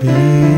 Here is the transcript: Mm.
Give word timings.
Mm. 0.00 0.57